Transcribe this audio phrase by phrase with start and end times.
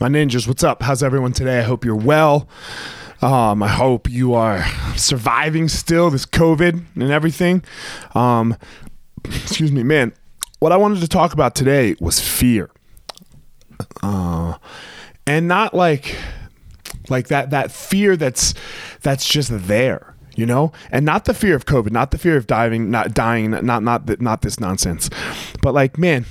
[0.00, 0.82] My ninjas, what's up?
[0.82, 1.60] How's everyone today?
[1.60, 2.48] I hope you're well.
[3.22, 4.64] Um, I hope you are
[4.96, 7.62] surviving still this COVID and everything.
[8.14, 8.56] Um,
[9.24, 10.12] excuse me, man.
[10.58, 12.70] What I wanted to talk about today was fear,
[14.02, 14.54] uh,
[15.28, 16.16] and not like
[17.08, 18.52] like that that fear that's
[19.02, 22.48] that's just there, you know, and not the fear of COVID, not the fear of
[22.48, 25.08] diving, not dying, not not not this nonsense,
[25.62, 26.26] but like, man,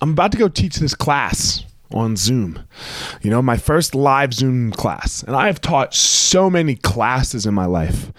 [0.00, 2.66] I'm about to go teach this class on Zoom.
[3.22, 5.22] You know, my first live Zoom class.
[5.22, 8.12] And I have taught so many classes in my life.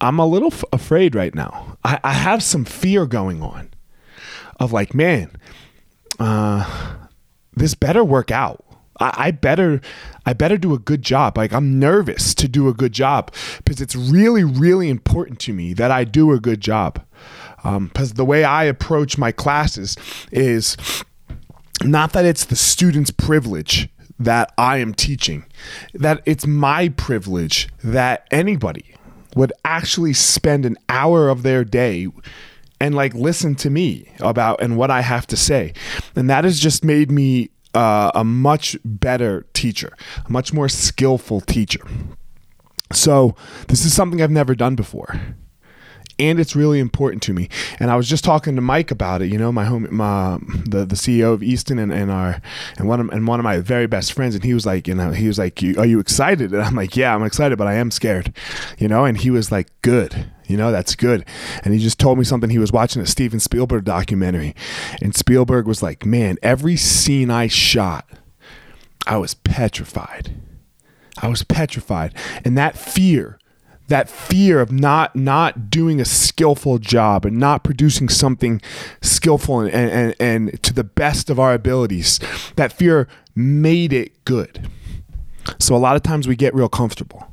[0.00, 1.78] I'm a little f- afraid right now.
[1.84, 3.70] I, I, have some fear going on
[4.60, 5.30] of like, man,
[6.18, 6.96] uh,
[7.54, 8.64] this better work out.
[9.00, 9.80] I, I better,
[10.26, 11.38] I better do a good job.
[11.38, 13.32] Like I'm nervous to do a good job
[13.64, 17.02] because it's really, really important to me that I do a good job.
[17.56, 19.96] Because um, the way I approach my classes
[20.30, 20.76] is
[21.84, 23.88] not that it's the student's privilege
[24.18, 25.44] that I am teaching,
[25.92, 28.94] that it's my privilege that anybody
[29.34, 32.08] would actually spend an hour of their day
[32.80, 35.72] and like listen to me about and what I have to say.
[36.14, 39.92] And that has just made me uh, a much better teacher,
[40.24, 41.80] a much more skillful teacher.
[42.92, 43.34] So,
[43.68, 45.18] this is something I've never done before
[46.18, 47.48] and it's really important to me.
[47.78, 50.84] And I was just talking to Mike about it, you know, my home, my the,
[50.84, 52.40] the CEO of Easton and, and our
[52.78, 54.94] and one of and one of my very best friends, and he was like, you
[54.94, 57.74] know, he was like, "Are you excited?" And I'm like, "Yeah, I'm excited, but I
[57.74, 58.32] am scared,"
[58.78, 59.04] you know.
[59.04, 61.24] And he was like, "Good." You know, that's good.
[61.62, 62.50] And he just told me something.
[62.50, 64.54] He was watching a Steven Spielberg documentary.
[65.00, 68.06] And Spielberg was like, man, every scene I shot,
[69.06, 70.34] I was petrified.
[71.22, 72.14] I was petrified.
[72.44, 73.38] And that fear
[73.88, 78.60] that fear of not not doing a skillful job and not producing something
[79.02, 82.18] skillful and, and, and to the best of our abilities
[82.56, 84.68] that fear made it good.
[85.58, 87.30] So a lot of times we get real comfortable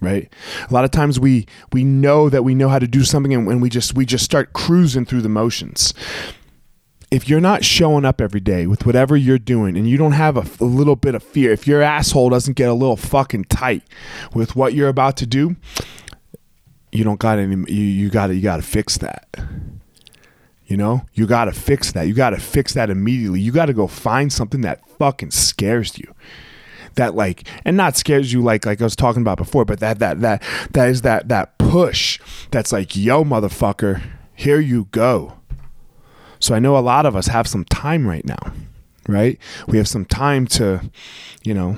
[0.00, 0.30] right?
[0.68, 3.48] A lot of times we we know that we know how to do something and,
[3.48, 5.94] and we just we just start cruising through the motions
[7.10, 10.36] if you're not showing up every day with whatever you're doing and you don't have
[10.36, 13.82] a, a, little bit of fear, if your asshole doesn't get a little fucking tight
[14.34, 15.56] with what you're about to do,
[16.90, 19.28] you don't got any you, you got to you got to fix that.
[20.66, 21.02] You know?
[21.14, 22.08] You got to fix that.
[22.08, 23.40] You got to fix that immediately.
[23.40, 26.12] You got to go find something that fucking scares you.
[26.96, 30.00] That like and not scares you like like I was talking about before, but that
[30.00, 30.42] that that
[30.72, 32.18] that is that that push
[32.50, 34.02] that's like, "Yo motherfucker,
[34.34, 35.34] here you go."
[36.38, 38.52] So I know a lot of us have some time right now,
[39.08, 39.38] right?
[39.66, 40.90] We have some time to,
[41.42, 41.76] you know,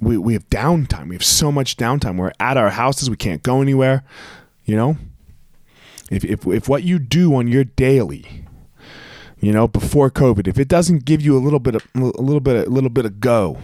[0.00, 1.08] we, we have downtime.
[1.08, 2.16] We have so much downtime.
[2.16, 3.10] We're at our houses.
[3.10, 4.04] We can't go anywhere,
[4.64, 4.96] you know?
[6.10, 8.44] If, if, if what you do on your daily,
[9.40, 12.40] you know, before COVID, if it doesn't give you a little bit of, a little
[12.40, 13.58] bit, a little bit of go,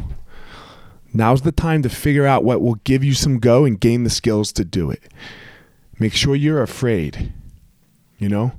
[1.14, 4.10] now's the time to figure out what will give you some go and gain the
[4.10, 5.02] skills to do it.
[5.98, 7.32] Make sure you're afraid,
[8.18, 8.52] you know?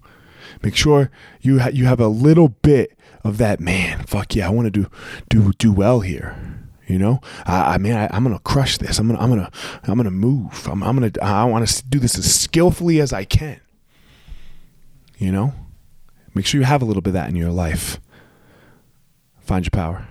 [0.62, 1.10] Make sure
[1.42, 4.04] you ha- you have a little bit of that man.
[4.04, 4.90] Fuck yeah, I want to do
[5.30, 6.38] do do well here.
[6.88, 9.00] You know, I, I mean, I, am gonna crush this.
[9.00, 9.50] I'm gonna I'm gonna
[9.84, 10.68] I'm gonna move.
[10.68, 13.60] I'm, I'm gonna I want to do this as skillfully as I can.
[15.18, 15.54] You know,
[16.34, 18.00] make sure you have a little bit of that in your life.
[19.40, 20.08] Find your power.